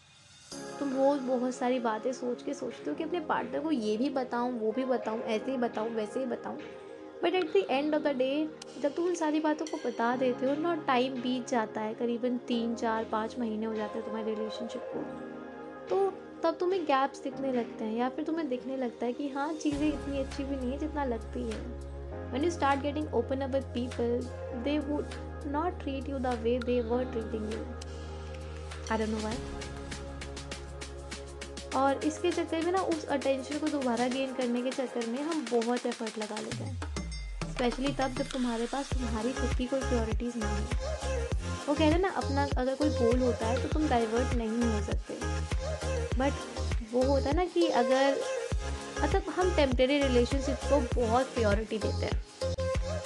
तुम 0.78 0.90
रोज़ 0.90 1.20
बहुत 1.20 1.54
सारी 1.54 1.78
बातें 1.78 2.12
सोच 2.12 2.42
के 2.42 2.54
सोचते 2.54 2.90
हो 2.90 2.96
कि 2.96 3.04
अपने 3.04 3.20
पार्टनर 3.20 3.60
को 3.60 3.70
ये 3.70 3.96
भी 3.96 4.08
बताऊँ, 4.10 4.52
वो 4.52 4.72
भी 4.72 4.84
बताऊँ, 4.84 5.20
ऐसे 5.22 5.50
ही 5.50 5.56
बताऊँ, 5.56 5.90
वैसे 5.90 6.20
ही 6.20 6.26
बताऊँ. 6.26 6.58
But 7.22 7.34
at 7.34 7.52
the 7.52 7.56
end 7.70 7.94
of 7.94 8.02
the 8.02 8.06
day 8.06 8.48
जब 8.80 8.94
तुम 8.94 9.06
उन 9.06 9.14
सारी 9.14 9.40
बातों 9.40 9.66
को 9.66 9.76
बता 9.76 10.16
देते 10.16 10.46
हो 10.46 10.54
ना 10.54 10.74
टाइम 10.74 11.20
बीत 11.22 11.48
जाता 11.48 11.80
है, 11.80 11.94
करीबन 11.94 12.38
तीन, 12.38 12.74
चार, 12.74 13.04
पाँच 13.04 13.38
महीने 13.38 13.66
हो 13.66 13.74
जाते 13.74 13.98
हैं 13.98 14.06
तुम्हारे 14.06 14.34
रिलेशनशिप 14.34 14.82
को. 14.94 15.33
तब 16.44 16.56
तुम्हें 16.60 16.82
गैप्स 16.84 17.22
दिखने 17.22 17.52
लगते 17.52 17.84
हैं 17.84 17.96
या 17.96 18.08
फिर 18.08 18.24
तुम्हें 18.24 18.48
दिखने 18.48 18.76
लगता 18.76 19.06
है 19.06 19.12
कि 19.12 19.28
हाँ 19.28 19.52
चीज़ें 19.52 19.86
इतनी 19.88 20.18
अच्छी 20.18 20.44
भी 20.44 20.56
नहीं 20.56 20.72
है 20.72 20.78
जितना 20.78 21.04
लगती 21.04 21.42
है। 21.42 21.60
When 22.32 22.44
you 22.44 22.50
start 22.50 22.80
getting 22.80 23.14
open 23.14 23.44
up 23.46 23.54
with 23.54 23.70
people 23.76 24.26
they 24.64 24.74
would 24.88 25.16
not 25.54 25.78
treat 25.84 26.10
you 26.12 26.18
the 26.26 26.34
way 26.42 26.52
they 26.66 26.76
were 26.90 27.06
treating 27.14 27.46
you. 27.52 27.62
I 28.90 28.98
don't 28.98 29.14
know 29.14 29.22
why. 29.24 29.34
और 31.76 32.04
इसके 32.04 32.30
चक्कर 32.30 32.64
में 32.64 32.72
ना, 32.72 32.78
उस 32.78 33.04
अटेंशन 33.04 33.58
को 33.58 33.68
दोबारा 33.68 34.08
गेन 34.08 34.34
करने 34.34 34.62
के 34.62 34.70
चक्कर 34.70 35.06
में 35.06 35.22
हम 35.22 35.44
बहुत 35.50 35.86
एफर्ट 35.86 36.18
लगा 36.18 36.40
लेते 36.40 36.64
हैं। 36.64 37.52
स्पेशली 37.52 37.92
तब 37.92 38.14
जब 38.18 38.30
तुम्हारे 38.32 38.66
पास 38.66 38.92
तुम्हारी 38.92 39.32
खुद 39.32 39.56
की 39.58 39.66
कोई 39.66 39.80
प्योरिटीज़ 39.80 40.38
नहीं 40.38 40.56
है। 40.56 40.64
वो 41.68 41.74
कह 41.74 41.88
रहे 41.88 41.98
ना, 41.98 42.08
अपना 42.08 42.48
अगर 42.56 42.74
कोई 42.74 42.90
गोल 42.90 43.18
होता 43.22 43.46
है 43.46 43.62
तो 43.62 43.68
तुम 43.68 43.88
डाइवर्ट 43.88 44.36
नहीं 44.36 44.72
हो 44.72 44.82
सकते। 44.82 45.53
बट 46.18 46.92
वो 46.92 47.02
होता 47.02 47.28
है 47.28 47.36
ना 47.36 47.44
कि 47.54 47.66
अगर 47.82 48.16
मतलब 49.02 49.32
हम 49.36 49.54
टेम्प्रेरी 49.56 49.98
रिलेशनशिप 49.98 50.68
को 50.68 50.80
बहुत 50.94 51.34
प्योरिटी 51.34 51.78
देते 51.78 52.06
हैं। 52.06 52.22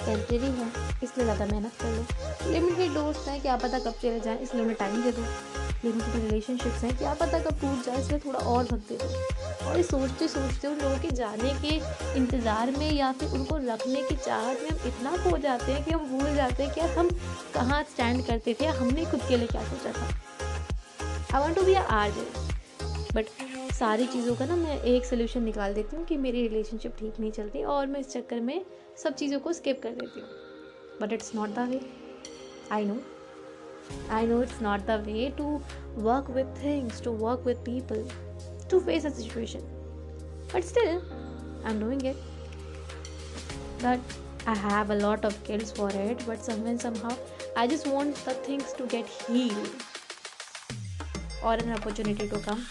टेम्प्रेरी 0.05 0.45
है, 0.47 0.67
इसलिए 1.03 1.23
ज़्यादा 1.23 1.45
मेहनत 1.45 1.71
कर 1.81 1.89
लो। 1.89 2.51
लिमिटेड 2.51 2.93
दोस्त 2.93 3.27
हैं 3.27 3.41
क्या 3.41 3.55
पता 3.57 3.79
कब 3.79 3.93
चले 4.01 4.19
जाएँ, 4.19 4.37
इसलिए 4.39 4.61
उन्हें 4.63 4.77
टाइम 4.79 5.01
दे 5.03 5.11
दो। 5.11 5.21
लिमिटेड 5.83 6.23
रिलेशनशिप्स 6.23 6.83
हैं 6.83 6.95
क्या 6.97 7.13
पता 7.13 7.39
कब 7.39 7.59
टूट 7.59 7.85
जाए 7.85 8.01
इसलिए 8.01 8.19
थोड़ा 8.19 8.39
और 8.39 8.63
वक्त 8.63 8.89
दे 8.89 8.97
दो। 8.97 9.67
और 9.67 9.77
ये 9.77 9.83
सोचते 9.83 10.27
सोचते 10.27 10.67
उन 10.67 10.79
लोगों 10.79 10.97
के 10.99 11.11
जाने 11.15 11.53
के 11.61 11.75
इंतज़ार 12.19 12.71
में 12.71 12.91
या 12.91 13.11
फिर 13.19 13.29
उनको 13.39 13.57
रखने 13.67 14.01
की 14.01 14.15
चाहत 14.15 14.61
में 14.61 14.69
हम 14.69 14.87
इतना 14.87 15.15
खो 15.23 15.37
जाते 15.37 15.71
हैं 15.71 15.83
कि 15.85 15.91
हम 15.91 16.07
भूल 16.09 16.35
जाते 16.35 16.63
हैं 16.63 16.73
कि 16.73 16.81
हम 16.97 17.09
कहाँ 17.53 17.83
स्टैंड 17.91 18.25
करते 18.27 18.55
थे 18.61 18.65
हमने 18.79 19.05
खुद 19.05 19.21
के 19.27 19.37
लिए 19.37 19.47
क्या 19.47 19.63
सोचा 19.63 19.91
था। 19.91 20.07
I 21.35 21.41
want 21.41 21.55
to 21.55 21.63
be 21.63 21.73
are 21.73 22.11
but 23.15 23.25
सारी 23.73 24.05
चीज़ों 24.05 24.35
का 24.35 24.45
ना 24.45 24.55
मैं 24.55 24.81
एक 24.81 25.05
सोल्यूशन 25.05 25.43
निकाल 25.43 25.73
देती 25.73 25.95
हूँ 25.95 26.05
कि 26.05 26.17
मेरी 26.17 26.41
रिलेशनशिप 26.47 26.95
ठीक 26.99 27.19
नहीं 27.19 27.31
चलती 27.31 27.63
और 27.75 27.87
मैं 27.87 27.99
इस 27.99 28.09
चक्कर 28.09 28.39
में 28.39 28.65
सब 29.03 29.15
चीज़ों 29.15 29.39
को 29.39 29.53
स्किप 29.53 29.81
कर 29.83 29.91
देती 29.91 30.19
हूँ। 30.19 30.29
But 31.01 31.13
it's 31.13 31.33
not 31.35 31.49
the 31.49 31.67
way 31.69 31.79
I 32.71 32.85
know 32.85 32.99
I 34.11 34.27
know 34.27 34.41
it's 34.43 34.61
not 34.61 34.81
the 34.81 34.99
way 35.05 35.29
to 35.37 35.45
work 36.03 36.29
with 36.29 36.53
things 36.63 37.01
to 37.03 37.11
work 37.17 37.45
with 37.45 37.57
people 37.65 38.07
to 38.71 38.79
face 38.79 39.05
a 39.05 39.09
situation 39.09 39.59
but 40.53 40.63
still 40.63 40.89
I 40.89 41.71
am 41.73 41.79
doing 41.79 42.05
it 42.05 42.15
that 43.83 44.47
I 44.47 44.57
have 44.59 44.91
a 44.91 44.95
lot 44.95 45.25
of 45.25 45.43
kills 45.47 45.73
for 45.73 45.95
it 46.01 46.27
but 46.27 46.39
some 46.41 46.75
somehow 47.03 47.15
I 47.57 47.67
just 47.67 47.87
want 47.87 48.27
the 48.29 48.35
things 48.49 48.75
to 48.77 48.85
get 48.85 49.05
ही 49.29 49.49
और 51.43 51.63
an 51.63 51.71
opportunity 51.71 52.27
to 52.27 52.37
come 52.37 52.63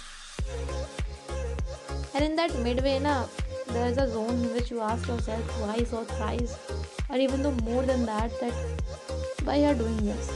And 2.19 2.27
in 2.27 2.35
that 2.35 2.53
midway, 2.65 2.99
na, 2.99 3.27
there 3.69 3.87
is 3.87 3.97
a 3.97 4.11
zone 4.11 4.43
in 4.43 4.53
which 4.53 4.73
you 4.73 4.81
ask 4.81 5.07
yourself 5.07 5.41
twice 5.57 5.93
or 5.93 6.05
thrice, 6.05 6.59
or 7.09 7.17
even 7.17 7.45
though 7.45 7.53
more 7.63 7.85
than 7.85 8.05
that, 8.07 8.33
that 8.41 8.53
why 9.45 9.55
you 9.59 9.67
are 9.67 9.75
doing 9.75 9.99
this? 9.99 10.29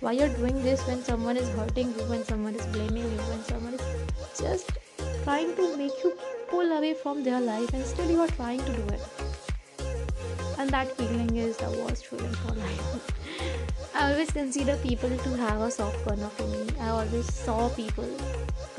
Why 0.00 0.12
you're 0.12 0.28
doing 0.28 0.62
this 0.62 0.86
when 0.86 1.02
someone 1.02 1.38
is 1.38 1.48
hurting 1.48 1.94
you 1.94 2.04
when 2.10 2.24
someone 2.24 2.54
is 2.54 2.66
blaming 2.66 3.04
you 3.04 3.22
when 3.30 3.42
someone 3.44 3.72
is 3.72 3.86
just 4.38 4.70
trying 5.24 5.56
to 5.56 5.78
make 5.78 5.96
you 6.04 6.12
pull 6.50 6.76
away 6.76 6.92
from 6.92 7.24
their 7.24 7.40
life 7.40 7.72
and 7.72 7.82
still 7.82 8.10
you 8.10 8.20
are 8.20 8.34
trying 8.36 8.60
to 8.66 8.72
do 8.72 8.84
it? 8.88 9.00
And 10.58 10.68
that 10.68 10.94
feeling 10.98 11.36
is 11.36 11.56
the 11.56 11.70
worst 11.70 12.06
feeling 12.06 12.34
for 12.34 12.52
life. 12.52 13.94
I 13.94 14.12
always 14.12 14.30
consider 14.30 14.76
people 14.76 15.08
to 15.08 15.36
have 15.38 15.62
a 15.62 15.70
soft 15.70 16.04
corner 16.04 16.28
for 16.28 16.46
me. 16.48 16.66
I 16.78 16.90
always 16.90 17.32
saw 17.32 17.70
people 17.70 18.06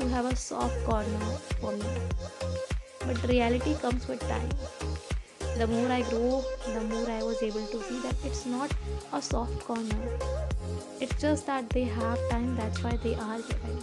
to 0.00 0.08
have 0.08 0.32
a 0.32 0.36
soft 0.36 0.84
corner 0.84 1.32
for 1.60 1.72
me 1.72 1.94
but 3.06 3.22
reality 3.34 3.74
comes 3.86 4.08
with 4.08 4.20
time 4.34 4.50
the 5.60 5.66
more 5.66 5.92
I 5.92 6.00
grow, 6.02 6.42
the 6.72 6.80
more 6.80 7.10
I 7.10 7.22
was 7.22 7.42
able 7.42 7.66
to 7.66 7.82
see 7.82 8.00
that 8.00 8.14
it's 8.24 8.46
not 8.46 8.72
a 9.12 9.20
soft 9.20 9.60
corner. 9.60 10.18
It's 11.00 11.20
just 11.20 11.46
that 11.48 11.68
they 11.68 11.84
have 11.84 12.18
time, 12.30 12.56
that's 12.56 12.82
why 12.82 12.96
they 13.02 13.14
are 13.16 13.36
giving. 13.36 13.82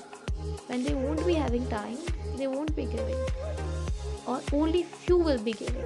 When 0.65 0.83
they 0.83 0.95
won't 0.95 1.23
be 1.27 1.35
having 1.35 1.67
time, 1.67 1.97
they 2.35 2.47
won't 2.47 2.75
be 2.75 2.85
giving. 2.85 3.19
Or 4.25 4.41
only 4.53 4.83
few 4.83 5.17
will 5.17 5.37
be 5.37 5.53
giving. 5.53 5.85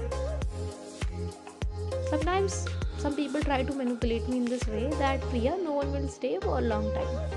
Sometimes 2.09 2.65
some 2.97 3.13
people 3.13 3.41
try 3.41 3.63
to 3.63 3.73
manipulate 3.73 4.29
me 4.29 4.37
in 4.37 4.45
this 4.45 4.65
way 4.67 4.89
that 4.91 5.19
Priya, 5.23 5.57
no 5.61 5.73
one 5.73 5.91
will 5.91 6.07
stay 6.07 6.39
for 6.39 6.59
a 6.59 6.61
long 6.61 6.89
time. 6.93 7.29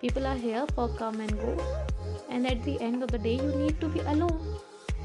People 0.00 0.26
are 0.26 0.36
here 0.36 0.66
for 0.74 0.88
come 0.88 1.20
and 1.20 1.38
go. 1.38 1.56
And 2.28 2.46
at 2.46 2.62
the 2.64 2.80
end 2.80 3.02
of 3.02 3.10
the 3.10 3.18
day 3.18 3.36
you 3.36 3.52
need 3.56 3.80
to 3.80 3.88
be 3.88 4.00
alone. 4.00 4.40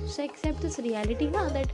So 0.06 0.24
accept 0.24 0.62
this 0.62 0.80
reality 0.80 1.30
now 1.30 1.48
that 1.50 1.72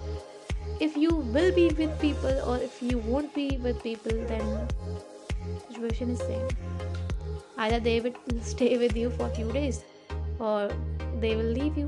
if 0.79 0.95
you 0.95 1.15
will 1.15 1.53
be 1.53 1.69
with 1.69 1.99
people 1.99 2.41
or 2.47 2.57
if 2.57 2.81
you 2.81 2.97
won't 2.99 3.33
be 3.33 3.57
with 3.57 3.81
people 3.83 4.11
then 4.27 4.67
situation 5.69 6.11
is 6.11 6.19
same. 6.19 6.47
Either 7.57 7.79
they 7.79 7.99
will 7.99 8.13
stay 8.41 8.77
with 8.77 8.95
you 8.95 9.09
for 9.09 9.27
a 9.27 9.29
few 9.29 9.51
days 9.51 9.83
or 10.39 10.69
they 11.19 11.35
will 11.35 11.53
leave 11.61 11.77
you 11.77 11.87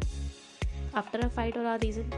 after 0.93 1.19
a 1.19 1.29
fight 1.29 1.55
or 1.55 1.65
a 1.65 1.77
reason. 1.79 2.11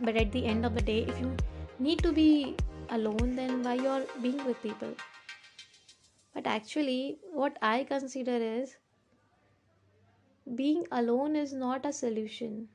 But 0.00 0.16
at 0.16 0.32
the 0.32 0.44
end 0.44 0.66
of 0.66 0.74
the 0.74 0.82
day 0.82 1.04
if 1.08 1.20
you 1.20 1.34
need 1.78 2.02
to 2.02 2.12
be 2.12 2.56
alone 2.90 3.36
then 3.36 3.62
why 3.62 3.74
you're 3.74 4.04
being 4.20 4.44
with 4.44 4.62
people? 4.62 4.92
But 6.34 6.46
actually 6.46 7.18
what 7.32 7.58
i 7.62 7.84
consider 7.84 8.36
is 8.36 8.76
being 10.54 10.86
alone 10.90 11.36
is 11.36 11.52
not 11.52 11.84
a 11.84 11.92
solution. 11.92 12.68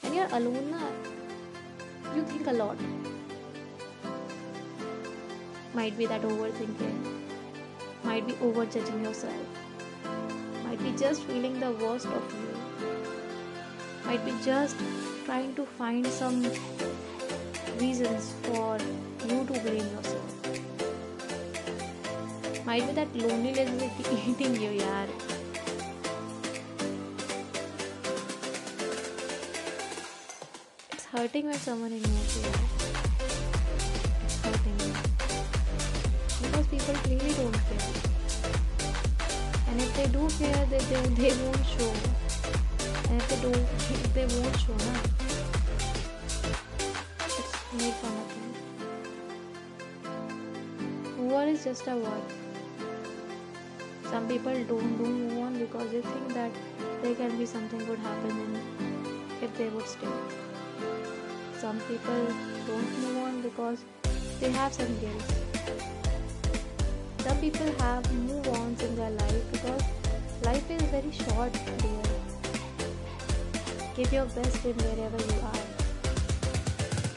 When 0.00 0.14
you're 0.14 0.26
alone 0.32 0.70
na, 0.72 0.88
you 2.16 2.22
think 2.24 2.46
a 2.48 2.52
lot. 2.52 2.76
Might 5.72 5.96
be 5.96 6.06
that 6.06 6.22
overthinking. 6.22 7.20
Might 8.02 8.26
be 8.26 8.32
overjudging 8.34 9.04
yourself. 9.04 9.34
Might 10.64 10.82
be 10.82 10.90
just 10.92 11.22
feeling 11.24 11.60
the 11.60 11.70
worst 11.72 12.06
of 12.06 12.34
you. 12.34 12.48
Might 14.04 14.24
be 14.24 14.32
just 14.44 14.76
trying 15.24 15.54
to 15.54 15.64
find 15.64 16.06
some 16.06 16.42
reasons 17.78 18.34
for 18.42 18.78
you 19.28 19.44
to 19.44 19.60
blame 19.60 19.88
yourself. 19.96 20.34
Might 22.66 22.86
be 22.86 22.92
that 22.94 23.14
loneliness 23.14 23.82
is 24.00 24.18
eating 24.28 24.60
you 24.60 24.70
yaar 24.82 25.33
hurting 31.24 31.46
when 31.46 31.54
someone 31.54 31.90
ignores 31.90 32.32
you 32.36 32.42
hurting 34.46 34.78
you 34.80 34.90
because 36.42 36.66
people 36.66 36.96
clearly 37.04 37.32
don't 37.32 37.60
care. 37.68 37.92
And 39.68 39.80
if 39.80 39.90
they 39.96 40.06
do 40.16 40.28
care 40.38 40.66
they, 40.66 40.82
they, 40.90 41.02
they 41.20 41.32
won't 41.42 41.64
show. 41.64 41.92
And 43.08 43.16
if 43.22 43.26
they 43.30 43.38
do 43.40 43.52
they 44.16 44.26
won't 44.34 44.56
show 44.64 44.76
na? 44.84 44.94
It's 47.40 47.54
make 47.72 47.96
fun 48.04 48.14
of 48.20 48.28
them. 48.36 48.52
Over 51.24 51.44
is 51.56 51.64
just 51.64 51.86
a 51.86 51.96
word 51.96 52.26
some 54.10 54.26
people 54.28 54.56
don't 54.72 54.96
do 54.98 55.06
move 55.06 55.38
on 55.38 55.58
because 55.58 55.90
they 55.90 56.02
think 56.02 56.34
that 56.34 56.52
there 57.02 57.14
can 57.14 57.38
be 57.38 57.46
something 57.46 57.82
good 57.86 57.98
happening 58.10 58.52
if 59.40 59.56
they 59.56 59.70
would 59.70 59.88
stay 59.88 60.43
some 61.64 61.80
people 61.88 62.26
don't 62.66 62.98
move 63.02 63.16
on 63.24 63.40
because 63.40 63.84
they 64.38 64.50
have 64.50 64.70
some 64.70 64.98
guilt. 64.98 65.30
Some 67.20 67.38
people 67.38 67.70
have 67.78 68.08
move 68.16 68.48
ons 68.56 68.82
in 68.82 68.94
their 68.96 69.12
life 69.12 69.44
because 69.50 69.82
life 70.48 70.70
is 70.74 70.82
very 70.96 71.12
short 71.20 71.56
dear 71.78 72.02
give 73.96 74.12
your 74.12 74.26
best 74.36 74.66
in 74.72 74.76
wherever 74.82 75.22
you 75.30 75.38
are. 75.52 75.64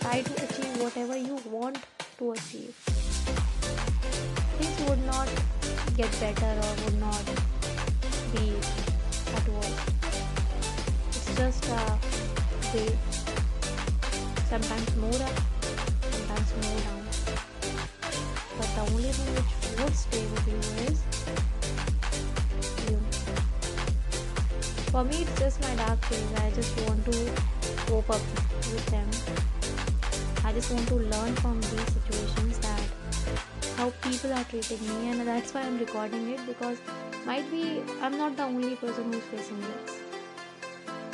Try 0.06 0.22
to 0.22 0.34
achieve 0.46 0.82
whatever 0.82 1.18
you 1.18 1.38
want 1.58 1.84
to 2.20 2.32
achieve. 2.32 2.74
Things 4.62 4.89
would 4.89 5.06
not 5.12 5.27
get 5.98 6.20
better 6.24 6.56
or 6.70 6.74
would 6.86 7.00
not 7.01 7.25
be 8.32 8.48
at 9.36 9.54
all. 9.60 9.72
it's 11.10 11.36
just 11.36 11.72
a 11.82 12.00
way 12.74 13.17
sometimes 14.50 14.96
more 14.96 15.22
up 15.30 15.38
sometimes 16.12 16.50
more 16.63 16.80
down 16.88 17.08
but 18.58 18.70
the 18.75 18.82
only 18.94 19.12
thing 19.12 19.30
which 19.36 19.54
would 19.80 19.96
stay 19.96 20.25
with 20.34 20.48
you 20.48 20.58
is 20.89 20.98
you. 22.89 22.98
For 24.92 25.04
me, 25.04 25.22
it's 25.22 25.39
just 25.39 25.62
my 25.62 25.75
dark 25.75 26.10
days. 26.10 26.34
I 26.38 26.50
just 26.51 26.74
want 26.88 27.06
to 27.06 27.32
cope 27.86 28.10
up 28.10 28.22
with 28.74 28.86
them. 28.88 29.08
I 30.44 30.54
just 30.54 30.72
want 30.72 30.88
to 30.88 30.96
learn 30.96 31.36
from 31.36 31.62
these 31.62 31.89
situations 31.94 32.58
that 32.60 32.82
how 33.77 33.92
people 34.01 34.34
are 34.34 34.44
treating 34.46 34.82
me, 34.88 35.10
and 35.12 35.27
that's 35.27 35.54
why 35.54 35.62
I'm 35.62 35.77
recording 35.77 36.30
it 36.30 36.39
because 36.48 36.80
might 37.25 37.50
be 37.51 37.82
I'm 38.01 38.18
not 38.18 38.38
the 38.38 38.44
only 38.44 38.75
person 38.77 39.13
who's 39.13 39.24
facing 39.25 39.62
this. 39.62 40.00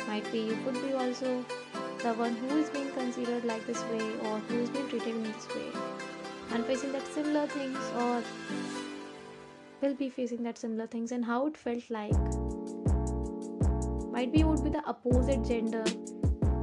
Might 0.08 0.30
be 0.32 0.38
you 0.38 0.58
could 0.64 0.80
be 0.80 0.92
also 0.94 1.44
the 2.04 2.12
one 2.12 2.34
who 2.36 2.58
is 2.58 2.68
being 2.68 2.90
considered 2.90 3.44
like 3.46 3.66
this 3.66 3.82
way 3.84 4.06
or 4.24 4.38
who 4.40 4.58
is 4.60 4.68
being 4.68 4.86
treated 4.88 5.08
in 5.08 5.22
this 5.22 5.48
way 5.48 5.68
and 6.50 6.66
facing 6.66 6.92
that 6.92 7.06
similar 7.06 7.46
things 7.46 7.78
or 7.98 8.22
will 9.80 9.94
be 9.94 10.10
facing 10.10 10.42
that 10.42 10.58
similar 10.58 10.86
things 10.86 11.12
and 11.12 11.24
how 11.24 11.46
it 11.46 11.56
felt 11.56 11.88
like. 11.88 12.12
Might 14.12 14.34
be 14.34 14.44
would 14.44 14.62
be 14.62 14.68
the 14.68 14.82
opposite 14.86 15.46
gender 15.46 15.82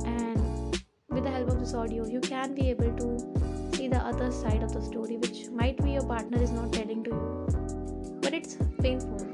and 0.06 0.80
with 1.10 1.24
the 1.24 1.32
help 1.32 1.50
of 1.50 1.60
this 1.60 1.74
audio 1.74 2.06
you 2.06 2.20
can 2.20 2.54
be 2.54 2.70
able 2.70 2.94
to 3.02 3.76
see 3.76 3.88
the 3.88 3.98
other 4.12 4.32
side 4.32 4.62
of 4.62 4.72
the 4.76 4.84
story 4.84 5.18
which 5.18 5.50
might 5.50 5.84
be 5.84 5.94
your 5.94 6.06
partner 6.06 6.40
is 6.40 6.52
not 6.52 6.72
telling 6.72 7.04
to 7.06 7.10
you. 7.10 8.20
But 8.22 8.36
it's 8.36 8.58
painful. 8.80 9.28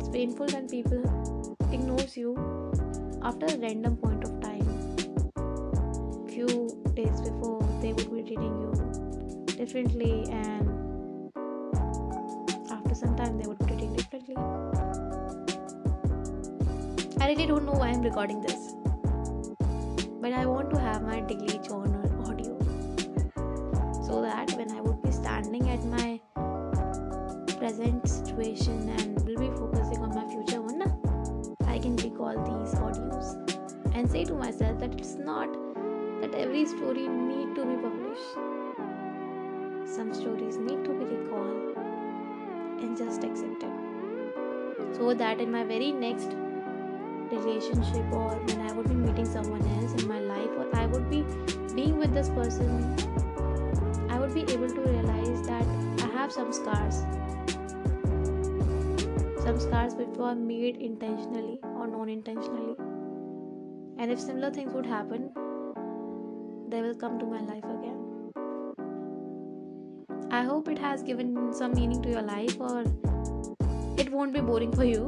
It's 0.00 0.08
painful 0.08 0.46
when 0.48 0.68
people 0.68 1.56
ignores 1.72 2.16
you 2.16 2.34
after 3.22 3.46
a 3.46 3.58
random 3.58 3.96
point 3.96 4.15
few 6.46 6.82
days 6.94 7.20
before 7.20 7.60
they 7.80 7.92
would 7.92 8.12
be 8.12 8.22
treating 8.22 8.54
you 8.60 8.70
differently 9.56 10.26
and 10.30 11.32
after 12.70 12.94
some 12.94 13.16
time 13.16 13.38
they 13.38 13.46
would 13.46 13.58
be 13.58 13.66
treating 13.66 13.94
differently. 13.94 14.36
I 17.20 17.28
really 17.30 17.46
don't 17.46 17.64
know 17.64 17.72
why 17.72 17.88
i'm 17.88 18.02
recording 18.02 18.40
this 18.40 18.74
but 20.20 20.32
i 20.32 20.46
want 20.46 20.70
to 20.70 20.78
have 20.78 21.02
my 21.02 21.20
daily 21.20 21.58
journal 21.58 22.28
audio 22.28 22.56
so 24.06 24.22
that 24.22 24.52
when 24.52 24.70
i 24.76 24.80
would 24.80 25.02
be 25.02 25.10
standing 25.10 25.68
at 25.70 25.84
my 25.86 26.20
present 27.58 28.08
situation 28.08 28.88
and 29.00 29.20
will 29.26 29.36
be 29.36 29.50
focusing 29.56 29.98
on 29.98 30.14
my 30.14 30.26
future 30.28 30.60
one 30.60 30.82
i 31.66 31.78
can 31.78 31.96
recall 31.96 32.36
these 32.48 32.74
audios 32.86 33.34
and 33.94 34.10
say 34.10 34.24
to 34.24 34.34
myself 34.34 34.78
that 34.78 34.92
it's 34.92 35.14
not 35.14 35.65
that 36.26 36.38
every 36.38 36.66
story 36.66 37.06
need 37.06 37.54
to 37.54 37.64
be 37.64 37.76
published. 37.76 38.34
Some 39.88 40.12
stories 40.12 40.56
need 40.56 40.84
to 40.84 40.90
be 40.90 41.04
recalled 41.04 41.76
and 42.80 42.96
just 42.96 43.22
accepted. 43.22 43.70
So 44.96 45.14
that 45.14 45.40
in 45.40 45.52
my 45.52 45.62
very 45.62 45.92
next 45.92 46.34
relationship 47.30 48.12
or 48.12 48.34
when 48.48 48.60
i 48.60 48.72
would 48.72 48.88
be 48.88 48.94
meeting 48.94 49.24
someone 49.24 49.62
else 49.76 50.00
in 50.00 50.08
my 50.08 50.20
life 50.20 50.50
or 50.58 50.66
i 50.76 50.86
would 50.86 51.10
be 51.10 51.24
being 51.74 51.96
with 51.98 52.14
this 52.14 52.28
person 52.28 52.68
i 54.08 54.18
would 54.20 54.32
be 54.32 54.42
able 54.52 54.68
to 54.68 54.80
realize 54.80 55.44
that 55.48 55.66
i 56.04 56.08
have 56.12 56.30
some 56.30 56.52
scars. 56.52 57.00
Some 59.46 59.58
scars 59.58 59.94
which 59.94 60.16
were 60.16 60.36
made 60.36 60.76
intentionally 60.76 61.58
or 61.62 61.88
non-intentionally. 61.88 62.76
And 63.98 64.12
if 64.12 64.20
similar 64.20 64.50
things 64.52 64.72
would 64.72 64.86
happen 64.86 65.30
they 66.68 66.82
will 66.82 66.94
come 66.94 67.18
to 67.18 67.26
my 67.26 67.40
life 67.40 67.64
again. 67.64 68.32
I 70.30 70.42
hope 70.42 70.68
it 70.68 70.78
has 70.78 71.02
given 71.02 71.52
some 71.52 71.72
meaning 71.72 72.02
to 72.02 72.10
your 72.10 72.22
life 72.22 72.60
or 72.60 72.84
it 73.96 74.10
won't 74.10 74.34
be 74.34 74.40
boring 74.40 74.72
for 74.72 74.84
you. 74.84 75.04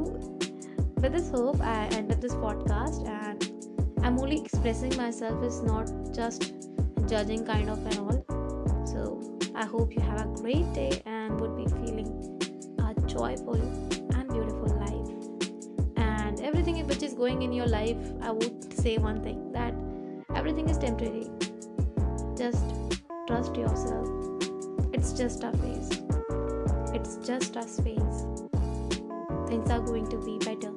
With 1.01 1.11
this 1.11 1.29
hope, 1.29 1.61
I 1.61 1.85
end 1.87 2.11
up 2.11 2.21
this 2.21 2.33
podcast 2.33 3.07
and 3.07 4.05
I'm 4.05 4.17
only 4.19 4.41
expressing 4.41 4.95
myself 4.95 5.43
is 5.43 5.61
not 5.61 5.91
just 6.13 6.53
judging 7.07 7.45
kind 7.45 7.69
of 7.69 7.85
and 7.85 7.99
all. 7.99 8.85
So 8.85 9.37
I 9.55 9.65
hope 9.65 9.93
you 9.93 10.01
have 10.01 10.21
a 10.21 10.41
great 10.41 10.71
day 10.73 11.01
and 11.05 11.39
would 11.39 11.57
be 11.57 11.65
feeling 11.65 12.09
a 12.79 12.93
joyful 13.01 13.55
and 13.55 14.29
beautiful 14.29 14.69
life. 14.79 15.97
And 15.97 16.39
everything 16.39 16.85
which 16.87 17.03
is 17.03 17.13
going 17.13 17.41
in 17.41 17.51
your 17.51 17.67
life, 17.67 17.97
I 18.21 18.31
would 18.31 18.73
say 18.73 18.97
one 18.97 19.21
thing 19.21 19.51
that 19.51 19.73
everything 20.35 20.69
is 20.69 20.77
temporary 20.77 21.27
just 22.39 22.63
trust 23.27 23.53
yourself. 23.57 24.07
It's 24.93 25.11
just 25.11 25.43
a 25.43 25.51
phase. 25.57 25.89
It's 26.95 27.17
just 27.17 27.57
a 27.57 27.63
phase. 27.63 28.19
Things 29.49 29.69
are 29.69 29.81
going 29.81 30.07
to 30.07 30.17
be 30.23 30.37
better 30.37 30.68